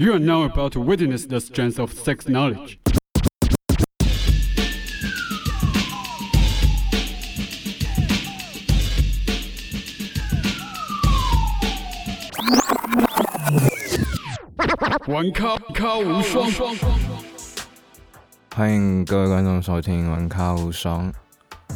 [0.00, 2.78] You are now about to witness the strength of sex knowledge.
[15.06, 16.50] 玩咖咖无双，
[18.56, 21.12] 欢迎各位观众收听《玩咖无双》，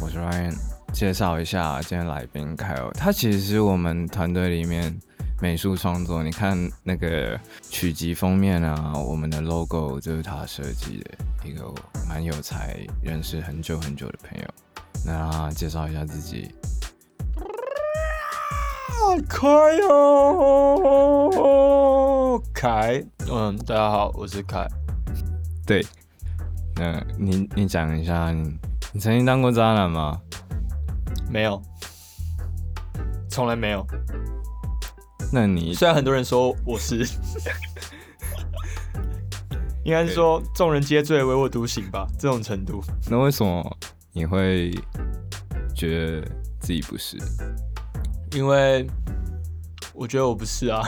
[0.01, 0.55] 我是 Ryan。
[0.91, 4.99] 介绍一下今天来宾凯欧，他其实是我们团队里面
[5.41, 6.23] 美术创作。
[6.23, 7.39] 你看那个
[7.69, 11.11] 曲集封面啊，我们的 logo 就是他设计的，
[11.43, 11.63] 一个
[12.07, 14.47] 蛮有才、认识很久很久的朋友。
[15.05, 16.53] 那介绍一下自己。
[19.29, 19.47] 凯
[19.87, 21.31] 哦，
[22.53, 24.67] 凯，嗯，大家好，我是凯。
[25.65, 25.85] 对，
[26.75, 28.57] 那你你讲一下，你
[28.93, 30.19] 你曾经当过渣男吗？
[31.29, 31.61] 没有，
[33.29, 33.85] 从来没有。
[35.35, 37.05] 那你虽然很多人说我是，
[39.83, 42.81] 应该是说众人皆醉唯我独醒吧，这种程度。
[43.09, 43.77] 那为什么
[44.13, 44.71] 你会
[45.75, 46.21] 觉得
[46.61, 47.17] 自己不是？
[48.31, 48.87] 因为
[49.93, 50.81] 我觉得我不是啊，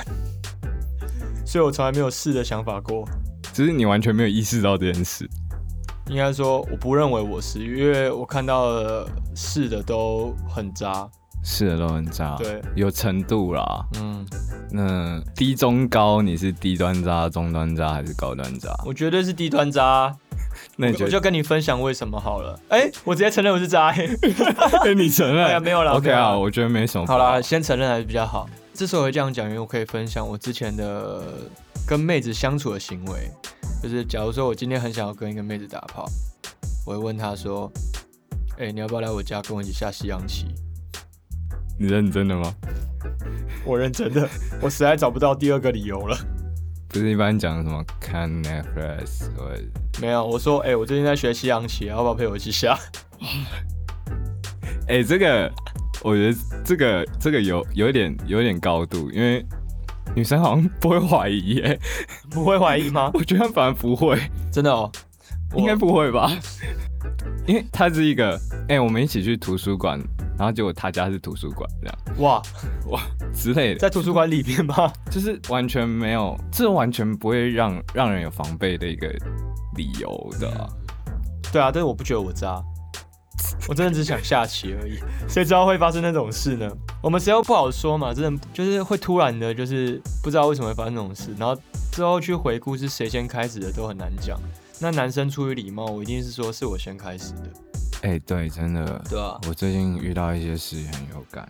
[1.46, 3.06] 所以我从来没有试的想法过。
[3.52, 5.30] 只是你完全没有意识到这件事。
[6.08, 11.10] 应该说我不认为我是，因为我看到的是的都很渣，
[11.50, 13.64] 是的都很渣，对，有程度啦。
[14.02, 14.26] 嗯，
[14.70, 18.70] 那低中高你是低端渣、中端渣还是高端渣？
[18.86, 20.14] 我绝对是低端渣。
[20.76, 22.60] 那我就跟你分享为什么好了。
[22.68, 23.94] 哎，我直接承认我是渣。
[24.94, 25.46] 你承认？
[25.48, 25.94] 哎呀，没有了。
[25.94, 27.08] OK 啊，我觉得没什么。
[27.08, 28.46] 好啦，先承认还是比较好。
[28.74, 31.24] 之所以会这样讲，因为我可以分享我之前的
[31.88, 33.32] 跟妹子相处的行为。
[33.82, 36.06] 就是假如说我今天很想要跟一个妹子打炮，
[36.86, 37.72] 我会问她说
[38.60, 40.48] ：“哎，你要不要来我家跟我一起下西洋棋？”
[41.78, 42.54] 你认真的吗？
[43.66, 44.28] 我认真的，
[44.62, 46.18] 我实在找不到第二个理由了。
[46.88, 49.52] 不是一般讲什么看 Netflix 或
[50.02, 52.78] 没有，我说：“哎，我最近在学西洋棋，要不要陪我一起下？”
[54.88, 55.52] 哎，这个
[56.04, 59.46] 我觉得这个这个有有点有点高度，因为。
[60.16, 61.78] 女生好像不会怀疑耶，
[62.32, 63.12] 不会怀疑吗？
[63.14, 64.18] 我觉得反而不会，
[64.50, 64.90] 真的哦，
[65.58, 66.32] 应该不会吧？
[67.46, 68.40] 因为它是一个，
[68.70, 70.02] 哎，我们一起去图书馆，
[70.38, 72.42] 然后结果他家是图书馆，这样，哇
[72.92, 73.02] 哇
[73.34, 74.92] 之类的，在图书馆里边吗？
[75.10, 79.08] 就是完全没有，这完全不会让让人有防备的一个
[79.76, 80.70] 理由的。
[81.52, 82.62] 对啊，但是我不觉得我渣。
[83.70, 86.70] 我真的只想下棋而已，谁知道会发生那种事呢？
[87.04, 91.56] 我们谁都不好说嘛，真的就是会突然的，就是不知道为什么会发生那种事，然后
[91.92, 94.40] 之后去回顾是谁先开始的都很难讲。
[94.80, 97.50] 那男生出于礼貌，我一定是说是我先开始的。
[98.02, 101.48] 哎，对，真的，对啊，我最近遇到一些事很有感。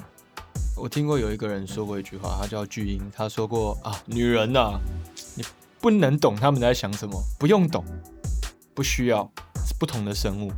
[0.76, 4.80] 我听过有一个人说过一句话，他叫巨婴，他说过啊，女人呐，
[5.36, 5.44] 你
[5.82, 7.84] 不能懂他们在想什么，不用懂，
[8.74, 9.30] 不需要，
[9.66, 10.52] 是不同的生物。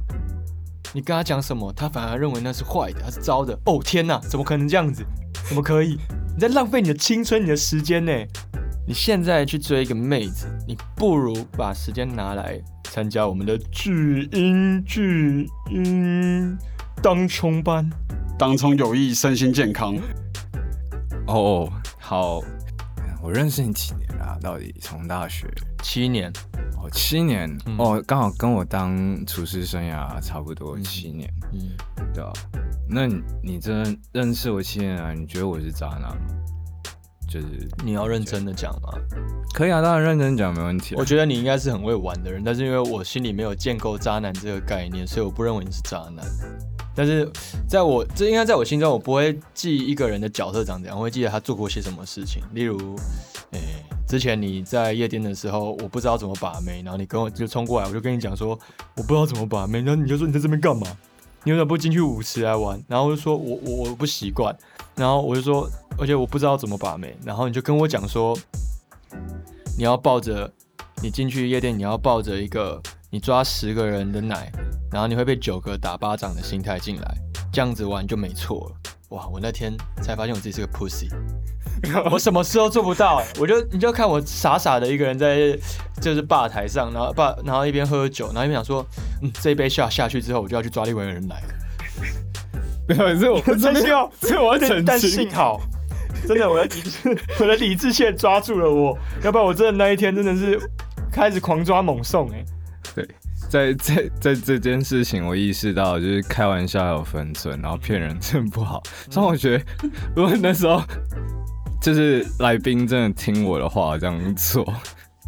[0.93, 3.57] 你跟他讲什么，他反而认为那是坏的，他是糟的。
[3.65, 5.03] 哦天哪，怎么可能这样子？
[5.47, 5.97] 怎么可以？
[6.33, 8.11] 你在浪费你的青春，你的时间呢？
[8.87, 16.57] 你现在去追一个妹子，你不如把时间拿来参加我们的巨婴巨婴
[17.03, 17.87] 当冲班，
[18.37, 19.95] 当冲有益身心健康。
[21.27, 22.41] 哦，好，
[23.21, 24.37] 我认识你几年了？
[24.41, 25.47] 到底从大学
[25.83, 26.33] 七年。
[26.81, 27.47] 哦，七年
[27.77, 31.31] 哦，刚好跟我当厨师生涯差不多七年。
[31.53, 31.69] 嗯，
[32.13, 32.31] 对啊。
[32.89, 33.05] 那
[33.43, 35.13] 你真的认识我七年啊？
[35.13, 36.17] 你觉得我是渣男吗？
[37.29, 37.45] 就是
[37.85, 38.89] 你要认真的讲吗？
[39.53, 40.95] 可以啊，当然认真讲没问题。
[40.95, 46.25] 我觉得你应该是很会玩的人，但是因为我心里没有建构渣男这个概念，所以我不认为你是渣男。
[46.95, 47.31] 但是
[47.67, 52.95] 在我这应该在我心中，我不会记一个人的角色长怎样，我会记得他做过些什么事情，例如，
[53.51, 53.85] 诶。
[54.07, 58.59] 之前你在夜店的时候，我不知道怎么把妹，然后你跟我就冲过来，我就跟你讲说
[58.95, 60.87] 我不知道怎么把妹，然后你就说你在这边干嘛？
[61.43, 62.83] 你为什么不进去舞池来玩？
[62.87, 64.53] 然后我就说我我我不习惯，
[64.95, 68.37] 然后我就说而且我不知道怎么把妹，然后你就跟我讲说
[69.77, 70.51] 你要抱着
[71.01, 74.51] 你进去夜店，你要抱着一个你抓十个人的奶，
[74.91, 77.15] 然后你会被九个打巴掌的心态进来，
[77.51, 78.91] 这样子玩就没错了。
[79.09, 79.27] 哇！
[79.27, 81.07] 我那天才发现我自己是个 pussy，
[82.11, 83.23] 我什么事都做不到。
[83.39, 85.57] 我就你就看我傻傻的一个人在
[85.99, 88.85] 就是吧台上，然后吧然后一边喝酒，然后一边想说，
[89.23, 91.47] 嗯，这一杯下下去之后，我就要去抓另外一个人来了。
[92.87, 95.59] 没有，这我真的要，这我很但幸好，
[96.29, 100.59] 真的我的理智，我的理智线抓住了我，要不然我真的那一天真的是
[101.11, 102.45] 开始狂抓猛送哎。
[102.93, 103.07] 对。
[103.49, 108.83] 在在在这件事情，我意识到就是开玩笑有分寸，然后骗人真不好。
[109.09, 109.65] 所以我觉得，
[110.15, 110.83] 如果那时候
[111.81, 114.71] 就是来宾真的听我的话这样做，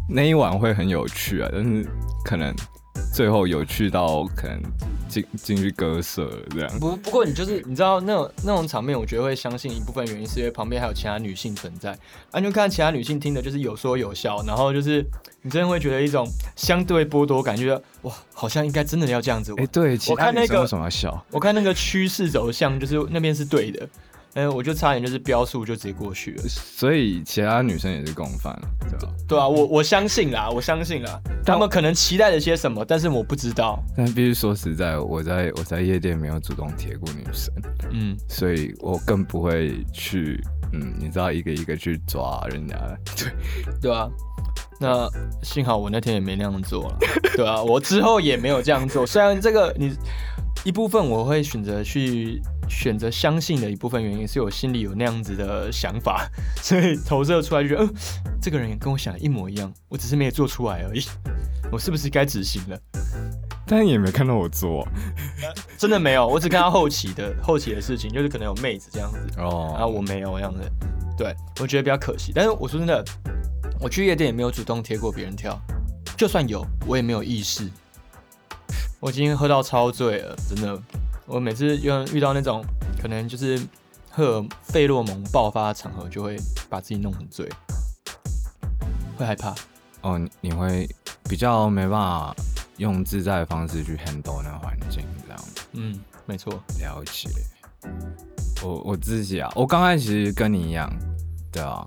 [0.08, 1.84] 那一晚会很有趣啊，但是
[2.24, 2.54] 可能
[3.12, 4.60] 最后有去到可能
[5.08, 6.78] 进进去割舍这样。
[6.78, 11.90] 不不过你就是你知道那种那种场面，我觉得会相信一部分原因是因为旁边还有其他女性存在，
[12.30, 15.04] 啊，你就看其他女性听的就是有说有笑，然后就是
[15.42, 19.66] 你真的会觉得一种相对剥夺感，觉得哇，好像应该真的要这样子哎、玩。
[19.66, 21.26] 对，其我看那个他女生为什么要笑？
[21.30, 23.86] 我看那个趋势走向，就是那边是对的，
[24.34, 26.42] 嗯，我就差点就是标速就直接过去了。
[26.48, 28.58] 所以其他女生也是共犯，
[28.88, 29.14] 对吧？
[29.28, 33.78] 对啊，我我相信啦，我相信啦，他们可能期待了些什么，但是我不知道。
[33.96, 37.52] 但必须说实在，我在我在夜店没有主动贴过女生，
[37.90, 40.42] 嗯，所以我更不会去，
[40.72, 42.76] 嗯，你知道一个一个去抓人家。
[43.16, 43.32] 对，
[43.82, 44.08] 对啊。
[44.80, 45.08] 那
[45.44, 46.98] 幸好我那天也没那样做了，
[47.36, 49.06] 对啊，我之后也没有这样做。
[49.06, 49.96] 虽然这个你
[50.64, 56.28] 一部分我会选择去选择相信的一部分原因，是我心里有那样子的想法，
[56.62, 57.94] 所以投射出来就觉得，嗯、
[58.40, 61.02] 这个人也跟我想的一模一样，我只是没有做出来而已。
[61.70, 62.78] 我是不是该执行了？
[63.66, 64.86] 但也没看到我做
[65.78, 69.70] 真的没有，我只看到后期的后期的事情，就是可能有妹子这样子，哦。
[69.72, 70.60] 然后我没有这样子，
[71.16, 72.32] 对我觉得比较可惜。
[72.34, 73.02] 但是我说真的，
[73.80, 75.58] 我去夜店也没有主动贴过别人跳，
[76.16, 77.70] 就算有，我也没有意识。
[79.00, 80.80] 我今天喝到超醉了，真的。
[81.26, 82.64] 我每次遇遇到那种
[83.00, 83.60] 可能就是
[84.10, 86.36] 荷尔费洛蒙爆发的场合，就会
[86.68, 87.48] 把自己弄很醉，
[89.16, 89.54] 会害怕。
[90.02, 90.88] 哦，你你会
[91.28, 92.34] 比较没办法
[92.78, 96.52] 用自在的方式去 handle 那个环境，这样嗯，没错。
[96.80, 97.28] 了解。
[98.62, 100.90] 我我自己啊，我刚开始其实跟你一样，
[101.52, 101.86] 对啊。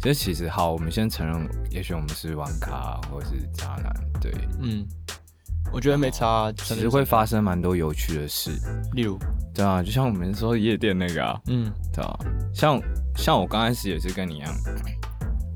[0.00, 4.30] 其实其实好，我们先承认，也许我们是玩咖或者是渣男，对，
[4.60, 4.86] 嗯，
[5.74, 8.52] 我觉得没差啊，其实会发生蛮多有趣的事，
[8.92, 9.18] 例如，
[9.52, 11.70] 对啊，就像我们说夜店那个啊，嗯。
[11.92, 12.16] 对啊，
[12.54, 12.80] 像
[13.16, 14.54] 像我刚开始也是跟你一样，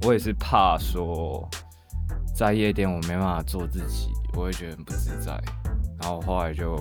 [0.03, 1.49] 我也是怕说
[2.35, 5.41] 在夜店我没办法做自己，我会觉得很不自在。
[6.01, 6.81] 然后后来就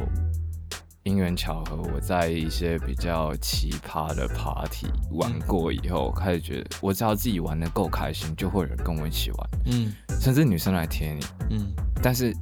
[1.04, 9.94] 因缘巧合，我在一些比较奇葩的 party 玩过以后，开始觉得我只要自己玩的够开心，就会有人跟我一起玩，嗯。
[10.20, 11.24] 甚至女生来贴你。
[11.52, 11.68] 嗯。
[12.02, 12.34] 但是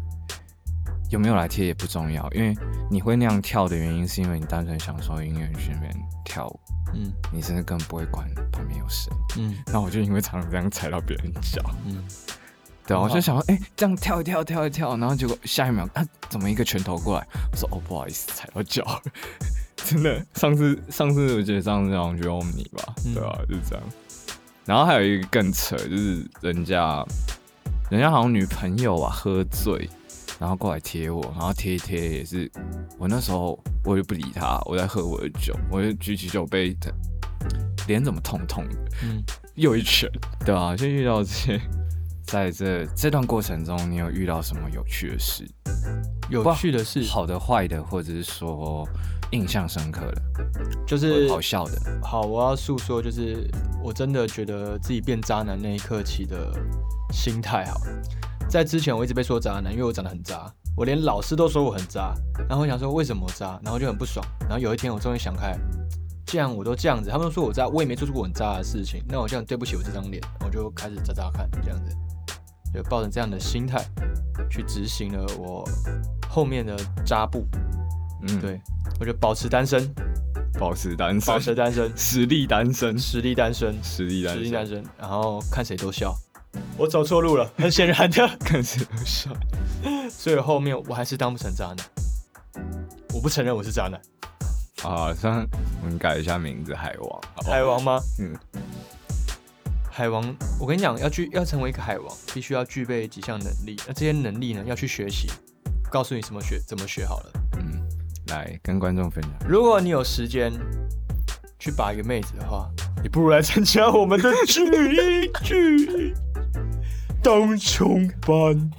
[1.09, 2.55] 有没有来贴也不重要，因为
[2.89, 5.91] 你会那样跳的原因，是因为你单纯享受音乐去那边
[6.23, 6.59] 跳舞。
[6.93, 9.11] 嗯你甚至根本不会管旁边有谁。
[9.37, 12.01] 嗯那我就因为常常这样踩到别人脚，嗯，
[12.87, 17.27] 对啊，我就想说，哎、这样跳一跳，跳一跳，然后结果下一秒，啊、怎么一个拳头过来？
[17.51, 19.01] 我说，哦，不好意思，踩到脚了。
[19.75, 23.83] 真的，上次上次我记得上次好像就用你吧，嗯对啊，就是这样。
[24.63, 27.05] 然后还有一个更扯，就是人家
[27.89, 29.89] 人家好像女朋友啊喝醉，
[30.39, 32.51] 然后过来贴我，然后贴一贴也是，
[32.97, 36.75] 我那时候我就不理他，我在喝我的酒，我就举起酒杯，
[37.87, 39.23] 脸怎么痛痛的，嗯，
[39.55, 40.09] 又一拳，
[40.45, 41.61] 对啊，就遇到这些，
[42.25, 45.47] 在这这段过程中，你有遇到什么有趣的事？
[46.29, 48.85] 有趣的事，好的、坏的，或者是说
[49.31, 50.21] 印象深刻的，
[50.85, 53.49] 就是好笑的，好，我要诉说，就是
[53.81, 56.51] 我真的觉得自己变渣男那一刻起的
[57.13, 57.79] 心态好。
[58.47, 62.13] 在之前我一直被说渣男，因为我长得很渣，我连老师都说我很渣，
[62.47, 64.25] 然后我想说为什么我渣，然后就很不爽。
[64.41, 65.57] 然后有一天我终于想开，
[66.25, 71.95] 既然我都这样子，他们都说我渣，我也没做出过很渣的事情，那我这样对不起我这张脸，我就开始渣渣看这样子，
[72.73, 73.83] 就抱着这样的心态
[74.49, 75.67] 去执行了我
[76.29, 77.45] 后面的渣步。
[78.27, 78.61] 嗯，，对
[78.99, 79.93] 我就保持单身，
[80.57, 86.15] 保持单身，保持单身， 实力单身，实力单身，实力单身，实力单身，然后看谁都笑。
[86.77, 89.31] 我走错路了，很显然的， 看谁都笑。
[90.09, 91.77] 所以后面我还是当不成渣男。
[93.13, 94.01] 我不承认我是渣男，
[94.83, 95.47] 啊，算
[95.81, 97.99] 我们改一下名字，海王，好不好海王吗？
[98.19, 98.35] 嗯，
[99.89, 103.77] 海王，我跟你讲，要去要成为一个海王，必须要具备几项能力。
[103.87, 105.29] 那这些能力呢，要去学习。
[105.89, 107.31] 告诉你怎么学，怎么学好了。
[107.57, 107.81] 嗯，
[108.27, 109.31] 来跟观众分享。
[109.47, 110.51] 如果你有时间
[111.57, 112.69] 去把一个妹子的话，
[113.01, 116.13] 你不如来参加我们的聚一聚
[117.25, 118.69] 当冲班。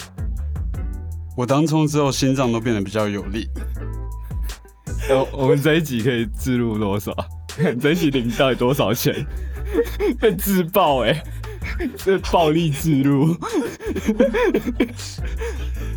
[1.36, 3.48] 我当冲之后心脏都变得比较有力。
[5.10, 7.12] 我我们这一集可以自录多少？
[7.80, 9.12] 这一集领到底多少钱？
[10.20, 11.20] 被自爆哎、
[11.96, 13.36] 这暴力自录。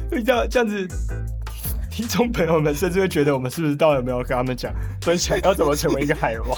[0.10, 0.88] 这样这样子，
[1.92, 6.58] 听众朋友们甚至会觉得我们是不是到底有没有跟他们讲分享要怎么成为一个海王？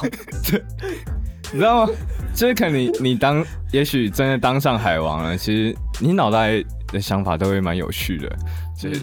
[1.52, 1.92] 你知道吗？
[2.34, 8.36] 就是可能你你当，也许真的当上海王了，其实你脑袋的想法都会蛮有趣的，
[8.78, 9.02] 就是、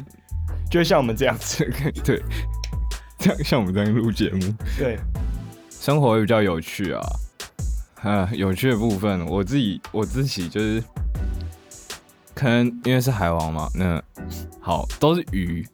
[0.70, 1.64] 就像我们这样子，
[2.04, 2.22] 对，
[3.18, 4.40] 这样像我们这样录节目，
[4.78, 4.98] 对，
[5.70, 7.02] 生活会比较有趣啊。
[8.02, 10.80] 啊，有趣的部分，我自己我自己就是
[12.32, 14.00] 可能因为是海王嘛，那
[14.60, 15.66] 好都是鱼，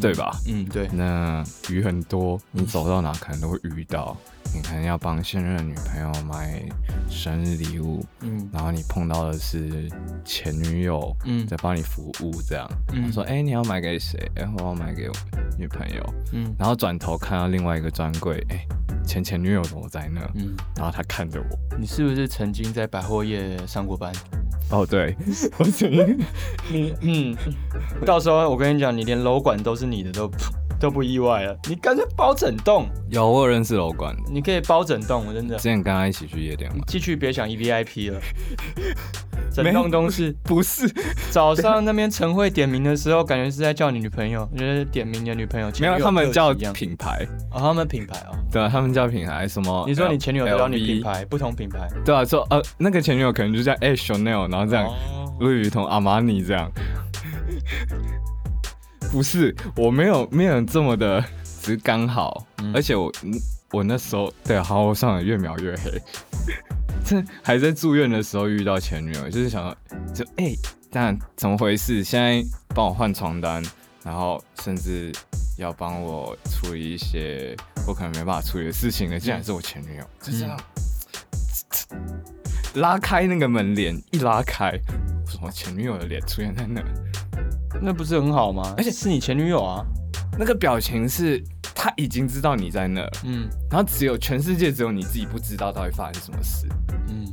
[0.00, 0.30] 对吧？
[0.46, 4.16] 嗯，对，那鱼很多，你走到哪可能都会遇到。
[4.54, 6.62] 你可能要帮现任女朋友买
[7.08, 9.90] 生日礼物，嗯然后你碰到的是
[10.26, 12.68] 前女友嗯在帮你服务，这样。
[12.92, 14.30] 嗯他说：“哎、你要买给谁？
[14.34, 15.14] 哎、我要买给我
[15.58, 18.66] 女朋友。”嗯然后转头看到另外一个专柜，哎、
[19.06, 20.20] 前前女友怎么在那？
[20.34, 24.12] 嗯，然后他看着我，你是不是曾经在百货业上过班？
[24.72, 25.14] 哦，对，
[25.58, 25.66] 我
[26.70, 27.36] 你嗯，
[28.06, 30.30] 到时候我跟你讲，你连楼管都是你的都
[30.80, 31.56] 都不意外了。
[31.68, 35.64] 你干脆包整栋，有我有认识楼管的，你可以包整栋，我真的之。
[35.64, 36.80] 前跟他一起去夜店玩。
[36.86, 38.20] 继续别想 E V I P 了，
[39.54, 40.34] 整栋都是。
[40.44, 40.88] 不是，
[41.30, 45.70] 早上那边晨会点名的时候，感觉是在叫你女朋友，我觉得点名你的女朋友。
[45.80, 48.36] 没有，他们叫品牌，哦，他们品牌哦。
[48.50, 49.84] 对啊，他们叫品牌什么？
[49.86, 51.88] 你说你前女友得到你品牌，不同品牌。
[52.04, 56.70] 对啊，说呃，那个前女友可能就叫哎 Chanel，然后这样哦路易同、阿玛尼这样。
[59.10, 61.22] 不是，我没有没有这么的，
[61.60, 63.32] 只是刚好，嗯而且我嗯
[63.72, 65.90] 我那时候对，好，我上了越描越黑。
[67.04, 69.76] 这 还在住院的时候遇到前女友，就是想说，
[70.14, 70.54] 就哎、
[70.90, 72.02] 但怎么回事？
[72.04, 72.42] 现在
[72.74, 73.62] 帮我换床单，
[74.04, 75.12] 然后甚至
[75.58, 77.56] 要帮我处理一些
[77.86, 80.58] 我可能没办法处理的事情的，竟然是我前女友，就这样。
[82.76, 84.80] 拉开那个门帘，一拉开，为
[85.26, 86.82] 什么前女友的脸出现在那？
[87.82, 88.74] 那不是很好吗？
[88.76, 89.84] 而且是你前女友啊。
[90.38, 91.42] 那个表情是
[91.82, 96.68] 他已经知道你在那，嗯然后只有全世界只有你自己不知道到底发生什么事。
[97.08, 97.26] 嗯，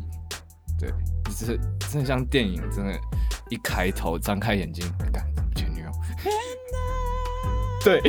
[0.80, 0.90] 对，
[1.26, 3.00] 就是真的像电影，真的，
[3.52, 5.92] 一开头张开眼睛，干怎么前女友？
[7.84, 8.02] 对，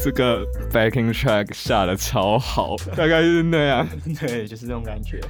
[0.00, 3.84] 这个 backing track 下的超好，大概是那样。
[4.20, 5.20] 对，就是这种感觉。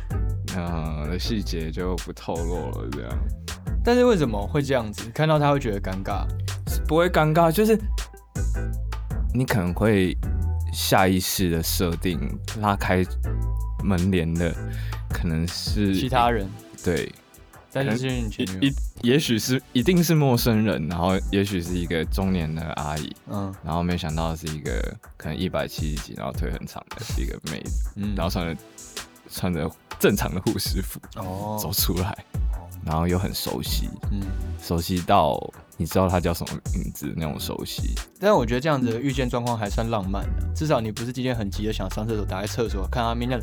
[0.54, 3.18] 呃，细节就不透露了，这样
[3.86, 5.08] 但是为什么会这样子？
[5.14, 6.26] 看到他会觉得尴尬。
[6.88, 7.78] 不会尴尬，就是
[9.32, 10.16] 你可能会
[10.72, 12.18] 下意识的设定
[12.60, 13.04] 拉开
[13.84, 14.52] 门帘的，
[15.08, 16.48] 可能是其他人，
[16.82, 17.12] 对，
[17.72, 18.60] 但是是你前女友。
[18.62, 28.62] 一也许是一定是陌生人，然后也许是一个中年的阿姨，嗯然后没想到是一个可能一百七十几，然后腿很长的是一个妹子，嗯然后穿着
[29.30, 32.24] 穿着正常的护士服哦走出来，
[32.86, 34.20] 然后又很熟悉，嗯，
[34.62, 35.36] 熟悉到
[35.76, 37.94] 你知道他叫什么名字那种熟悉。
[38.20, 43.38] 但我觉得这样子的遇见状况还算浪漫的，至少你不是今天很急的想上厕所，打开厕所看他明天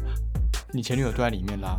[0.71, 1.77] 你前女友都在里面啦。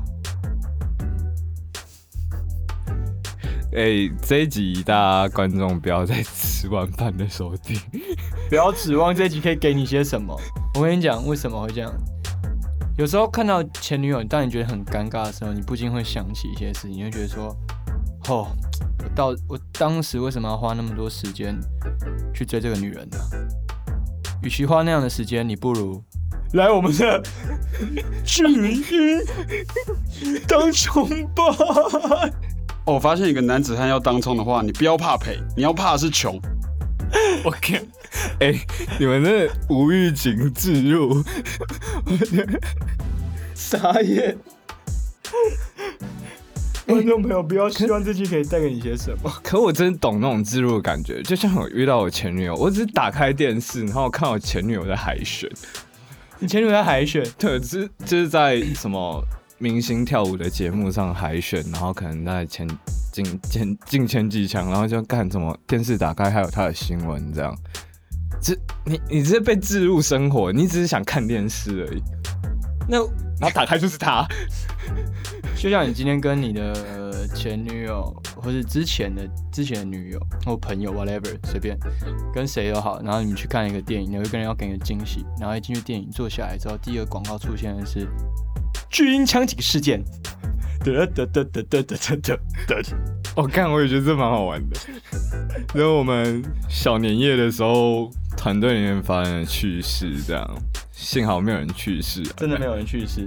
[3.77, 7.77] 哎、这一集大家观众不要再吃完饭的收听。
[8.49, 10.39] 不要指望这集可以给你些什么。
[10.77, 11.93] 我跟你讲，为什么会这样？
[12.97, 17.57] 有时候看到前女友，当你觉得很尴尬的时候，你不禁会想起一些事情，你会觉得说，
[18.29, 18.47] 哦，
[19.03, 21.59] 我到我当时为什么要花那么多时间
[22.33, 23.19] 去追这个女人呢？
[24.45, 26.01] 与其花那样的时间，你不如
[26.53, 27.21] 来我们的
[28.25, 28.81] 巨婴
[30.47, 31.43] 当冲吧。
[32.85, 36.41] 哦，我发现一个男子汉要当冲的话，你不要怕赔，你要怕的是穷。
[37.45, 37.85] 我看，
[38.41, 38.53] 哎、
[38.99, 41.23] 你们真的无预警置入，
[43.55, 44.37] 傻眼。
[46.87, 49.33] 观众朋友，不要希望这期可以带给你些什么。
[49.43, 51.23] 可我真的懂那种置入的感觉。
[51.23, 55.51] 就像我遇到我前女友，我只是打开电视，然后看我前女友在海选，
[56.39, 59.25] 你前女友在海选， 对，就是就是在什么
[59.57, 62.69] 明星跳舞的节目上海选，然后可能在前
[63.11, 67.57] 进前进前几强，然后就干什么电视打开还有他的新闻这样。
[68.45, 72.03] 这你你这是被置入生活，你只是想看电视而已，
[72.87, 72.99] 那
[73.41, 74.23] 然后打开就是他。
[75.57, 81.75] 就像你今天跟你的呃前女友，或是之前的之前的女友或朋友 whatever 随便
[82.35, 88.07] 跟谁都好，然后你们去看一个电影，有一个人要给你个惊喜，然后一进去电影坐下来之后，第一个广告出现的是
[88.91, 90.05] 巨婴枪击事件。
[90.85, 92.37] 得得得得得得得得
[92.67, 92.83] 得，
[93.35, 94.79] 我看、我也觉得这蛮好玩的。
[95.73, 98.11] 然后我们小年夜的时候，
[98.45, 100.47] 团队里面发生了趣事，这样。
[100.93, 103.27] 幸好没有人去世、啊，真的没有人去世，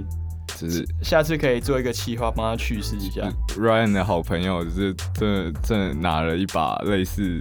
[0.56, 3.28] 只是下次可以做一个企划帮他去世一下。
[3.56, 7.40] Ryan 的好朋友，就是真的真的拿了一把类似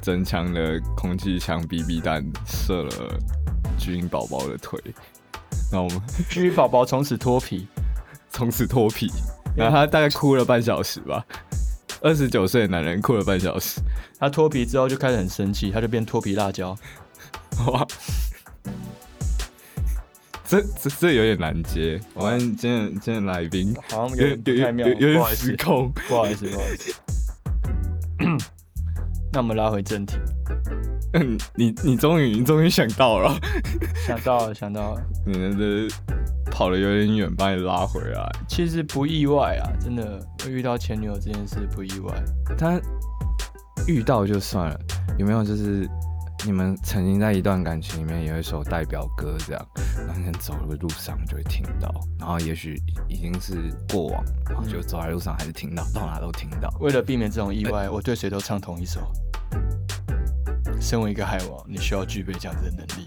[0.00, 3.18] 真枪的空气枪 BB 弹，射了
[3.76, 4.80] 巨婴宝宝的腿，
[5.72, 7.66] 然后我们巨婴宝宝从此脱皮，
[8.30, 9.10] 从此脱皮，
[9.56, 11.26] 然后他大概哭了半小时吧。
[12.02, 13.78] 二十九岁的男人哭了半小时，
[14.18, 16.74] 他脱皮之后就开始很生气，他就变脱皮辣椒。
[17.66, 17.86] 哇！
[20.44, 22.00] 这这这有点难接。
[22.14, 25.92] 我们今天今天来宾好像有有点太妙，有有点失，控。
[26.08, 26.94] 不好意思，不好意思。
[29.32, 30.16] 那我们拉回正题，
[31.12, 33.38] 嗯，你你终于你终于想到了，
[34.04, 35.88] 想到了，想到了，你的
[36.50, 38.28] 跑的有点远，把你拉回来。
[38.48, 42.12] 其实不意外啊，真的会遇到前女友这件事不意外。
[42.58, 42.80] 他
[43.86, 44.80] 遇到就算了，
[45.16, 45.88] 有没有就是
[46.46, 49.66] 你们曾经在一段感情里面有一首代表歌这样，
[50.06, 56.70] 然后你走的路上就会听到，然后也许已经是过往，然后就走在路上还是听到，到哪都听到。
[56.80, 59.00] 为了避免这种意外，我对谁都唱同一首。
[60.80, 63.06] 身为一个海王，你需要具备这样子的能力，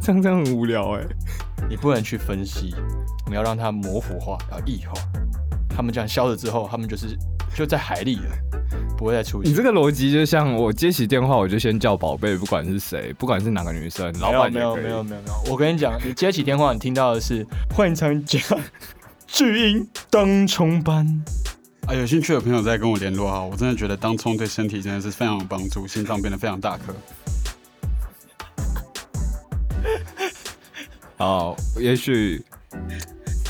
[0.00, 1.04] 这样这样很无聊哎、
[1.68, 2.72] 你不能去分析，
[3.26, 4.94] 你要让它模糊化，要异化。
[5.68, 7.18] 他们这样消了之后，他们就是
[7.56, 8.30] 就在海里了，
[8.96, 9.52] 不会再出现。
[9.52, 18.40] 你这个逻辑就像我接起电话我就先叫宝贝，不管是谁，不管是哪个女生，老板没有也可以没有没有没有，我跟你讲，你接起电话，你听到的是欢迎参加
[19.26, 21.06] 巨婴当冲班。
[21.86, 23.40] 啊，有兴趣的朋友再跟我联络啊！
[23.40, 26.92] 我真的觉得当冲对身体真的是非常有帮助，心脏变得非常大颗。
[31.16, 32.44] 好，也许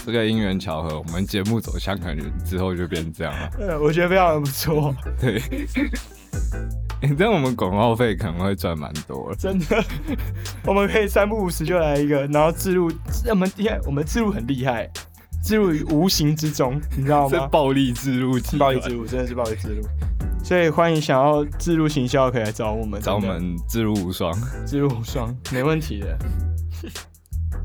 [0.06, 3.50] 这个因缘巧合，我们节目走向可能之后就变这样了。
[3.58, 5.40] 呃，我觉得非常不错，对，
[7.00, 9.36] 欸这样我们广告费可能会赚蛮多的。
[9.36, 9.84] 真的。
[10.64, 12.88] 我们可以三不五时就来一个，然后自入，
[13.28, 14.88] 我们厉害，我们自入很厉害，
[15.42, 17.36] 自入于无形之中，你知道吗？
[17.36, 19.82] 这暴力自入暴力自入，真的是暴力自入。
[20.44, 24.32] 所以欢迎想要自入行销可以来找我们，找我们自入无双，
[24.64, 26.16] 自入无双，没问题的。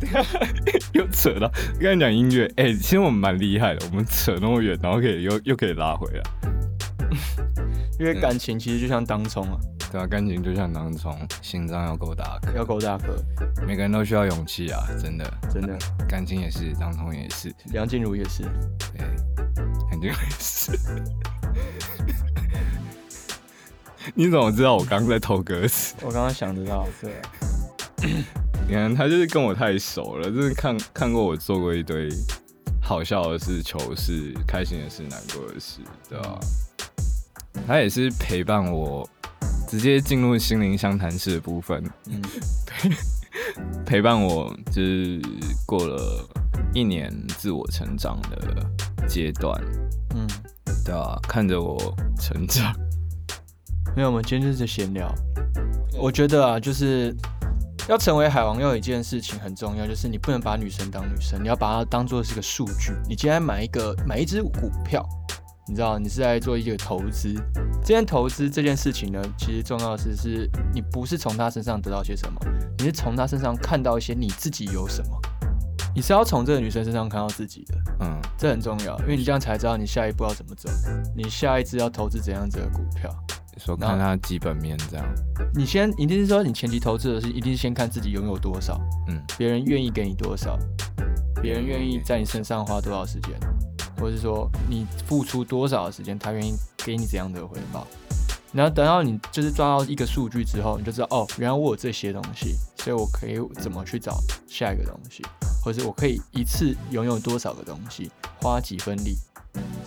[0.94, 6.22] 又扯到刚才讲音乐，哎、其实我们蛮厉害的，我们扯那么远，然后可以又又可以拉回来，
[8.00, 9.58] 因为感情其实就像当冲啊，
[9.92, 13.16] 对啊，感情就像当冲，心脏要够大颗，要够大颗，
[13.66, 15.78] 每个人都需要勇气啊，真的，真的。
[16.10, 18.44] 感情也是，当冲也是，梁静茹也是，
[18.94, 19.06] 对，
[19.92, 20.72] 梁静茹也是。
[24.16, 25.94] 你怎么知道我刚刚在偷歌词？
[26.02, 27.22] 我刚刚想得到，对啊，
[28.68, 32.10] 你看他就是跟我太熟了，就是看看过我做过一堆
[32.82, 36.40] 好笑的事、糗事、开心的事、难过的事，对吧、
[37.68, 39.08] 他也是陪伴我，
[39.68, 42.22] 直接进入心灵相谈室的部分，嗯，
[43.86, 45.22] 陪伴我就是
[45.66, 46.28] 过了
[46.74, 48.66] 一年自我成长的
[49.08, 49.62] 阶段，
[50.16, 50.26] 嗯，
[50.86, 52.74] 对啊、看着我成长，
[53.98, 55.14] 没有，我们今天就是闲聊。
[56.00, 57.14] 我觉得啊，就是
[57.90, 62.94] 要成为海王，要有一件事情很重要，就是你不能把女生当女生，你要把它当做是个数据。
[63.08, 65.06] 你今天买一个买一只股票，
[65.68, 67.34] 你知道你是在做一个投资，
[67.82, 72.40] 这件投资这件事情呢，其实重要的是是你不是从他身上得到些什么，
[72.78, 75.20] 你是从他身上看到一些你自己有什么。
[75.94, 80.70] 你是要从这个女生身上看到自己的，嗯，这很重要，因为你这样才知道你下一步要怎么走，
[81.14, 83.14] 你下一支要投资怎样子的股票。
[83.64, 85.06] 说看他基本面这样，
[85.54, 90.58] 你先一定是说你前期投资的是一定是先看自己拥有多少，嗯，别人愿意给你多少，
[91.42, 93.40] 别人愿意在你身上花多少时间，
[94.00, 97.86] 或者是说你付出多少的时间，他愿意给你怎样的回报。
[98.52, 105.24] 然后等到你就是抓到一个数据之后，你就知道哦，原来我有这些东西，所以我可以怎么去找下一个东西，
[105.64, 109.16] 或者是我可以一次拥有多少个东西，花几分力，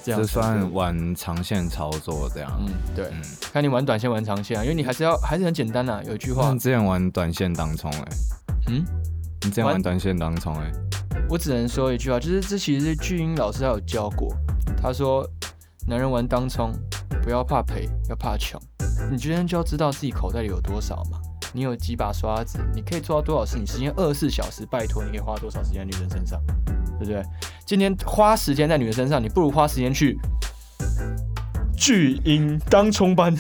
[0.05, 3.22] 这样这算玩长线操作这样，嗯对，嗯。
[3.53, 8.09] 看你玩短线玩长线啊，因为你还是要还是很简单啊，有一句话你，之前玩短线当冲哎、
[8.68, 8.85] 嗯。
[9.42, 10.70] 你之前玩玩短线当冲哎、
[11.29, 14.35] 我只能说一句话，就是这其实是巨婴老师他有教过，
[14.81, 15.27] 他说
[15.87, 16.72] 男人玩当冲，
[17.22, 18.61] 不要怕赔，要怕穷。
[19.11, 21.18] 你今天就要知道自己口袋里有多少嘛，
[21.53, 26.40] 你有几把刷子，你可以做到多少事，你时间二十四小时，拜托你可以花多少时间在女人身上，
[26.98, 27.22] 对不对？
[27.66, 30.18] 今天花时间在女人身上，你不如花时间去
[31.76, 33.35] 巨婴当冲班。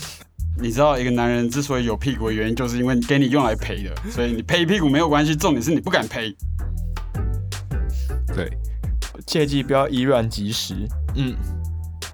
[0.60, 6.34] 你知道一个男人之所以有屁股的原因，就是因为给你用来赔的，所以你赔屁股没有关系，重点是你不敢赔。
[8.34, 8.50] 对，
[9.26, 10.74] 切记不要以卵击石。
[11.16, 11.34] 嗯，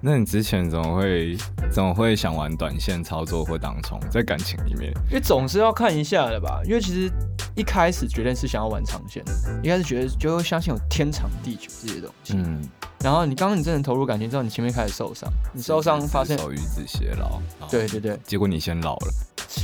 [0.03, 1.37] 那你之前怎么会
[1.71, 3.99] 怎么会想玩短线操作或当冲？
[4.09, 7.07] 在感情里面，因为总是要看一下的吧，因为其实
[7.55, 12.33] 一开始绝对是想要玩长线的，一开始觉得就会相信有天长地久这些东西。
[12.35, 12.67] 嗯，
[13.03, 19.13] 然后你刚刚你真的投入感情之后，你前面开始受伤，你受伤发现，手与子偕老，对，对对，结果你先老了，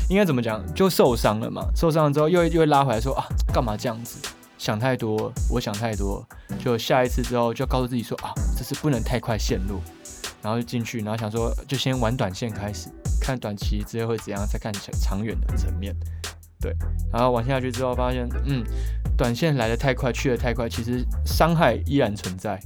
[0.08, 1.65] 应该怎么讲，就受伤了嘛。
[1.76, 4.19] 受伤了之后又又会拉回来说啊，干嘛这样子？
[4.60, 6.23] 想太多，我想太多，
[6.63, 9.80] 就下一次之后就告诉自己说啊，这次不能太快陷入，
[10.48, 12.88] 然后就进去，然后想说就先玩短线开始，
[13.20, 15.94] 看短期之后会怎样，再看长长远的层面。
[16.62, 16.74] 对，
[17.12, 18.64] 然后玩下去之后发现，嗯，
[19.18, 22.58] 短线来的太快，去的太快，其实伤害依然存在。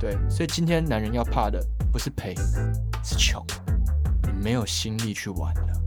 [0.00, 2.34] 对，所以今天男人要怕的不是赔，
[3.04, 3.40] 是穷，
[4.24, 5.80] 你没有心力去玩了。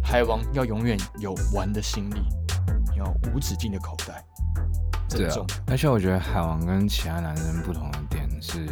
[0.00, 2.22] 海王要永远有玩的心力，
[2.92, 4.24] 你要无止境的口袋，
[5.08, 8.66] 这对啊而且我觉得海王跟其他男生不同的点是，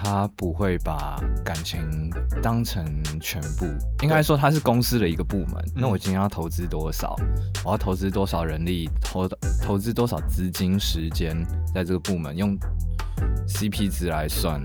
[0.00, 2.08] 他不会把感情
[2.40, 2.84] 当成
[3.20, 3.66] 全部，
[4.00, 5.64] 应该说他是公司的一个部门。
[5.74, 7.16] 那我今天要投资多少？
[7.64, 8.88] 我要投资多少人力？
[9.02, 9.28] 投
[9.60, 11.36] 投资多少资金、时间
[11.74, 12.36] 在这个部门？
[12.36, 12.56] 用
[13.48, 14.64] CP 值来算，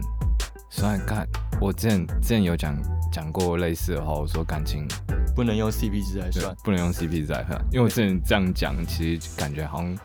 [0.69, 1.27] 算看。
[1.59, 2.77] 我之前之前有讲
[3.11, 4.87] 讲过类似的话，我说感情
[5.35, 6.55] 不能用 CP 值来算。
[6.63, 9.97] 不能用 CP 值来算，因为我之前这样讲，其实感觉好像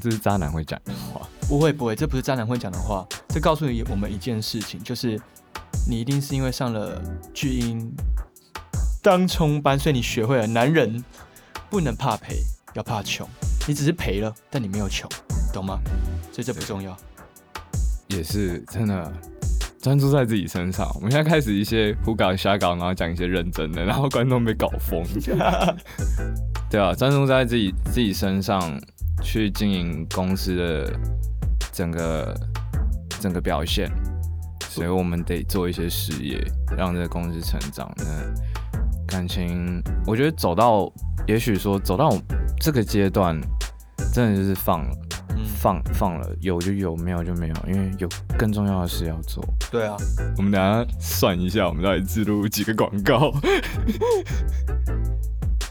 [0.00, 1.26] 这是渣男会讲的话。
[1.48, 5.20] 不会不会，这不是渣男会讲的话，这告诉你我们一件事情，就是
[5.88, 7.00] 你一定是因为上了
[7.32, 7.92] 巨婴
[9.02, 11.04] 当冲班，所以你学会了男人
[11.68, 12.36] 不能怕赔，
[12.74, 13.28] 要怕穷。
[13.66, 15.08] 你只是赔了，但你没有穷，
[15.52, 15.78] 懂吗？
[16.32, 16.96] 所以这不重要。
[18.08, 19.10] 也是真的
[19.80, 20.90] 专注在自己身上。
[20.94, 25.02] 我们现在开始一些胡搞瞎搞，然后讲一些认真的，然后观众被搞疯。
[26.70, 28.60] 对啊，专注在自己自己身上
[29.24, 31.00] 去经营公司的
[31.72, 32.32] 整个
[33.18, 33.90] 整个表现，
[34.68, 36.38] 所以我们得做一些事业，
[36.76, 37.92] 让这个公司成长。
[37.96, 38.04] 那
[39.08, 40.92] 感情，我觉得走到，
[41.26, 42.10] 也许说走到
[42.60, 43.40] 这个阶段，
[44.12, 44.90] 真的就是放了。
[45.36, 48.08] 嗯，放放了，有就有，没有就没有，因为有
[48.38, 49.44] 更重要的事要做。
[49.70, 49.96] 对啊，
[50.36, 53.32] 我们等下算一下，我们到底自录几个广告。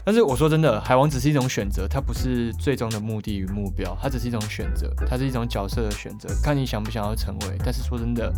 [0.04, 7.56] 但是我说真的，海王只是一种选择，它不是最终的目的与目标，它只是一种选择，它是一种角色的选择，看你想不想要成为。
[7.64, 8.30] 但是说真的，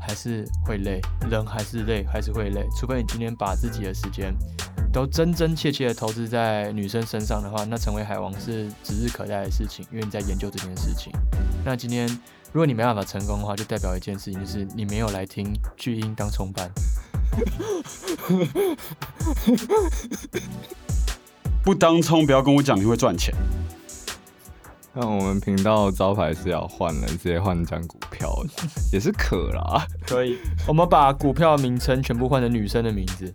[0.00, 2.66] 还是会累，人还是累，还是会累。
[2.76, 4.34] 除非你今天把自己的时间
[4.92, 11.12] 都真真切切的投资在女生身上的话，那成为海王是指日可待的事情，因为你在研究这件事情。
[11.64, 12.08] 那今天
[12.52, 16.68] 如果你没办法成功的话，就代表一件事情，就是你没有来听巨婴当冲班。
[21.64, 23.32] 不当冲，不要跟我讲你会赚钱。
[24.94, 28.30] 那我们频道招牌是要换了，直接换张股票，
[28.92, 33.32] 也是可啦，可以，我们把股票名称全部换成女生的名字。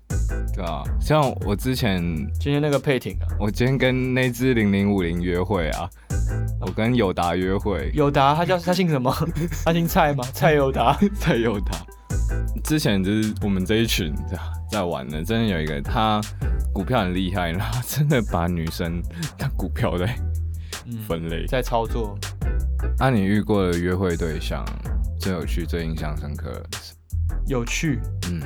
[0.53, 0.83] 对啊。
[0.99, 1.99] 像我之前，
[2.39, 5.89] 今天那个佩婷啊，我今天跟那只零零五零约会啊，
[6.61, 9.11] 我跟友达约会，友达，他叫他姓什么？
[9.65, 10.23] 他姓蔡吗？
[10.33, 10.99] 蔡友达。
[11.17, 11.71] 蔡友达。
[12.63, 14.37] 之前就是我们这一群在
[14.69, 16.21] 在玩的，真的有一个他
[16.73, 19.01] 股票很厉害，然后真的把女生
[19.37, 20.05] 当股票在
[20.85, 21.45] 嗯，分类。
[21.47, 22.17] 在操作。
[22.99, 24.65] 那、你遇过的约会对象
[25.19, 26.63] 最有趣、最印象深刻？
[27.45, 27.99] 有趣，
[28.29, 28.41] 嗯，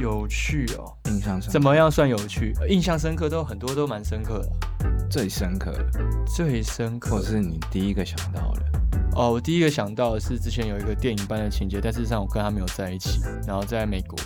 [0.00, 0.92] 有趣哦。
[1.06, 2.52] 印象深刻怎么样算有趣？
[2.60, 4.48] 呃印象深刻都很多都蛮深刻的。
[5.10, 5.86] 最深刻的，
[6.26, 8.62] 最深刻或是你第一个想到的？
[9.14, 14.18] 哦，我第一个想到的是之前有一个电影般的情节，但事实上我跟他没有在一起，然后在美国，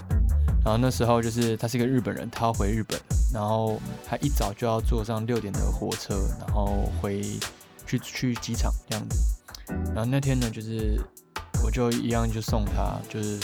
[0.67, 3.01] 然后那时候就是他是一个日本人，他要回日本，
[3.33, 7.23] 然后他一早就要坐上六点的火车，然后回
[7.87, 9.17] 去去机场这样子。
[9.95, 11.01] 然后那天呢，就是
[11.65, 13.39] 我就一样就送他，就是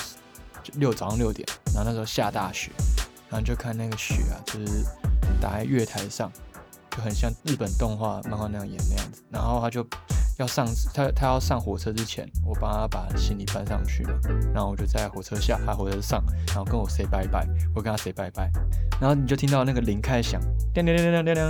[0.74, 2.72] 六早上六点，然后那时候下大雪，
[3.30, 4.84] 然后就看那个雪啊，就是
[5.40, 6.28] 打在月台上，
[6.90, 9.22] 就很像日本动画漫画那样演那样子。
[9.30, 9.86] 然后他就
[10.38, 14.12] 要上他他要上火车之前，我帮他把行李搬上去嘛，
[14.54, 18.50] 然后我就在火车下，他火车上，然后跟我 say 拜拜，我跟他 say 拜拜，
[19.00, 20.40] 然后你就听到那个铃开始响，
[20.72, 21.44] 叮叮叮叮叮叮，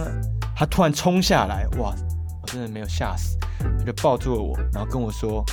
[0.54, 1.94] 他突然冲下来，哇，
[2.42, 3.38] 我真的没有吓死，
[3.78, 5.44] 他就抱住了我，然后跟我说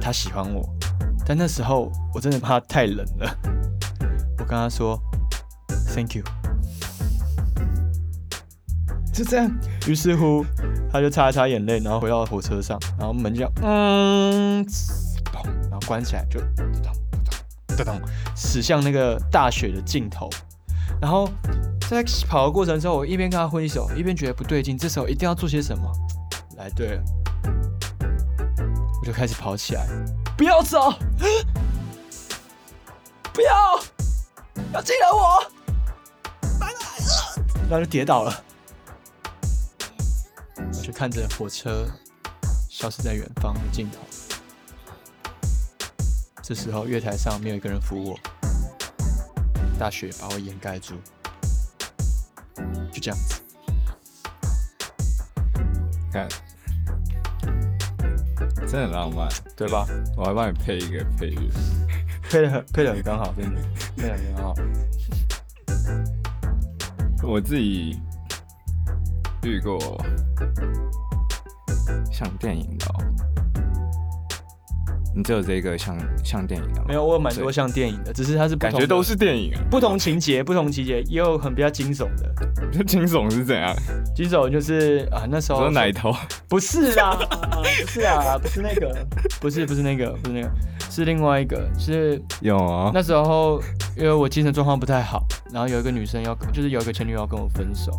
[0.00, 0.68] 他喜欢我，
[1.24, 3.38] 但那时候我真的怕他太冷了，
[4.38, 5.00] 我跟他说
[5.94, 6.24] thank you。
[9.16, 9.50] 就这样，
[9.88, 10.44] 于是乎，
[10.92, 14.62] 他就擦了擦眼泪，然后回到火车上，然后门就这样嗯，
[15.70, 16.92] 然后关起来，就咚咚
[17.78, 17.98] 咚咚，
[18.36, 20.28] 驶向那个大雪的尽头。
[21.00, 21.26] 然后
[21.88, 25.90] 在跑的过程中，我一边跟他挥手，一边觉得不对劲，这时候一定要做些什么。
[26.58, 27.02] 来对了，
[29.00, 29.86] 我就开始跑起来，
[30.36, 30.92] 不要走，
[33.32, 33.80] 不要，
[34.74, 35.42] 要记得我，
[37.70, 38.42] 然后就跌倒了。
[40.86, 41.84] 我就看着火车
[42.70, 43.98] 消失在远方的尽头。
[46.40, 48.16] 这时候月台上没有一个人扶我，
[49.80, 50.94] 大雪把我掩盖住，
[52.92, 53.42] 就这样子。
[56.12, 56.28] 看，
[58.60, 59.88] 真的很浪漫，对吧？
[60.16, 61.50] 我还帮你配一个配乐。
[62.30, 63.60] 配的很配的很刚好，真的
[63.96, 64.54] 配的很刚好。
[67.26, 68.00] 我自己
[69.46, 69.78] 遇过
[72.12, 72.94] 像电影的、哦。
[75.14, 76.84] 你只有这个像像电影的吗？
[76.88, 79.60] 没有，我有蛮多像电影的，只是它是感觉都是电影啊。
[79.70, 82.30] 不同情节，不同情节，也有很比较惊悚的。
[82.70, 83.74] 这 惊悚是怎样？
[84.14, 86.14] 惊悚就是啊，那时候说奶头，
[86.48, 87.16] 不是啊，
[87.50, 89.06] 不是啊，不是那个，
[89.40, 90.50] 不是不是那个，不是那个，
[90.90, 92.90] 是另外一个，是有啊。
[92.92, 93.58] 那时候
[93.96, 97.90] 因为我精神状况不太好，然后有一个女生要，就是有一个前女友要跟我分手，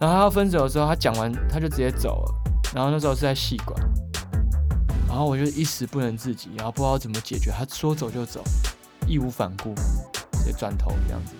[0.00, 2.34] 然后他要分手的时候，他讲完他就直接走了，
[2.74, 3.78] 然后那时候是在戏馆，
[5.06, 8.42] 然后我就一时不能自己，然后不知道怎么解决，他说走就走，
[9.06, 9.74] 义无反顾，
[10.32, 11.34] 直接转头这样子。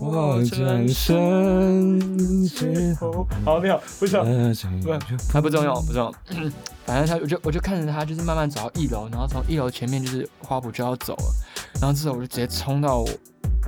[0.00, 4.16] 我转身之后，好，没有，不是。
[4.82, 4.90] 不
[5.30, 6.12] 还不重要，不重要。
[6.84, 11.34] 反正他，我就我就看着他，就是慢慢走到一楼，然后从一楼前面就是花圃就要走了，
[11.80, 13.08] 然后之后我就直接冲到我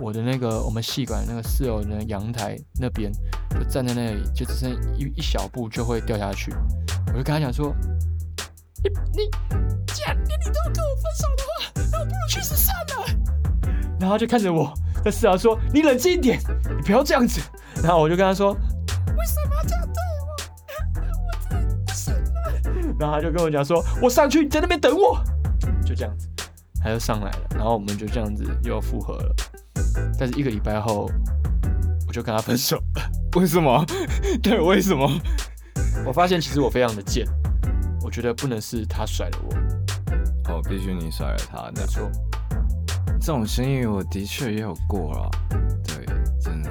[0.01, 3.13] 我的那个我们戏馆那个四楼的阳台那边，
[3.51, 6.53] 就站在那里，就只剩一一小步就会掉下去。
[7.09, 7.73] 我就跟他讲说
[8.83, 9.31] ：“你你，
[9.93, 13.07] 既然连你都要跟我分手的话，那我不如去死算了。”
[14.01, 16.41] 然后他就看着我在四楼说：“你冷静一点，
[16.77, 17.41] 你不要这样子。”
[17.83, 18.53] 然后我就跟他说
[19.17, 21.05] ：“为什么要这样对我？
[21.25, 25.23] 我真的不行了。”然后他就跟我讲说：“我上去，你在那边等我。”
[25.87, 26.29] 就这样子，
[26.83, 29.35] 他就上来了，然后我们就这样子又复合了。
[30.19, 31.11] 但是一个礼拜后，
[32.07, 32.81] 我就跟他分手。
[33.37, 33.85] 为什么？
[34.43, 35.11] 对，为什么？
[36.07, 37.27] 我发现其实我非常的贱，
[38.03, 41.73] 我觉得不能是他甩了我，哦，必须你甩了他的。
[41.81, 42.11] 没错。
[43.21, 45.31] 这种心意我的确也有过了，
[45.83, 46.05] 对，
[46.41, 46.71] 真的，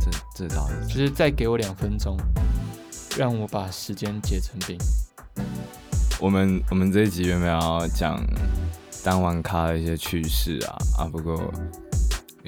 [0.00, 0.86] 这这倒是。
[0.86, 2.16] 就是再给我两分钟，
[3.16, 4.78] 让我把时间结成冰。
[6.20, 8.20] 我们我们这一集原本要讲
[9.04, 11.52] 当晚咖的一些趣事啊啊，不过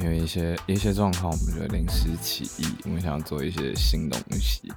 [0.00, 4.72] 因为一些一些状况，我们就临时起意，我们想要做一些新东西。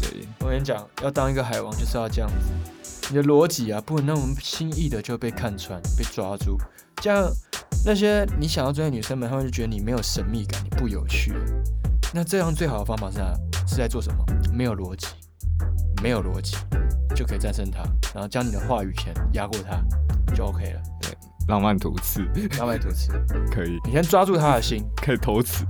[0.00, 6.56] 对，我跟你讲，要当一个海王就是要这样子，你的逻辑啊，不能那么轻易的就被看穿、被抓住，
[7.02, 7.30] 这样
[7.84, 11.34] 那些你想要追的女生们，她们就觉得你没有神秘感，你不有趣。
[12.14, 13.34] 那这样最好的方法是啊，
[13.68, 14.24] 是在做什么？
[14.52, 15.06] 没有逻辑，
[16.02, 16.56] 没有逻辑
[17.14, 17.82] 就可以战胜它，
[18.14, 19.82] 然后将你的话语权压过它，
[20.34, 20.82] 就 OK 了。
[21.02, 21.10] 对，
[21.50, 22.22] 浪漫图刺。
[22.58, 23.12] 浪漫图刺，
[23.52, 25.66] 可以，你先抓住他的心， 可以偷刺。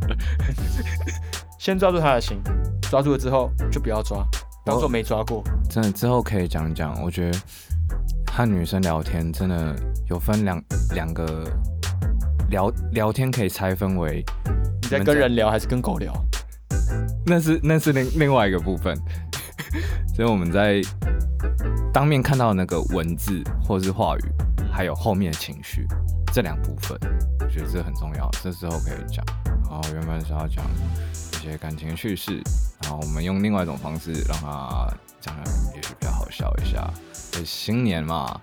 [1.58, 2.38] 先抓住他的心，
[2.82, 4.24] 抓住了之后就不要抓，
[4.64, 5.42] 当做没抓过。
[5.68, 7.38] 真的之后可以讲讲，我觉得
[8.30, 9.74] 和女生聊天真的
[10.08, 10.62] 有分两
[10.94, 11.50] 两个
[12.50, 14.24] 聊聊天可以拆分为
[14.82, 16.12] 你在跟人聊还是跟狗聊？
[17.26, 18.96] 那是那是另另外一个部分，
[20.14, 20.80] 所以我们在
[21.92, 24.20] 当面看到那个文字或是话语，
[24.72, 25.86] 还有后面的情绪
[26.32, 26.98] 这两部分，
[27.40, 29.24] 我觉得这很重要，这时候可以讲。
[29.68, 30.64] 然后原本是要讲
[31.32, 32.42] 一些感情趣事，
[32.82, 36.92] 然后我们用另外一种方式让它讲的也许比较好笑一下。
[37.44, 38.40] 新年嘛，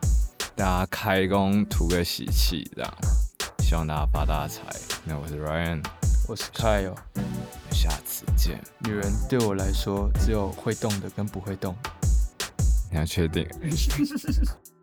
[0.55, 2.93] 大家开工图个喜气，这样
[3.59, 4.63] 希望大家发大财。
[5.03, 5.83] 那我是 Ryan，
[6.27, 6.95] 我是 Kyle。
[7.71, 8.59] 下次见。
[8.79, 11.75] 女人对我来说，只有会动的跟不会动。
[12.89, 13.45] 你要确定？